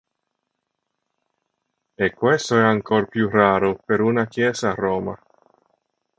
E 1.95 2.09
questo 2.15 2.57
è 2.57 2.63
ancor 2.63 3.07
più 3.07 3.29
raro 3.29 3.75
per 3.85 4.01
una 4.01 4.25
chiesa 4.25 4.71
a 4.71 4.73
Roma. 4.73 5.15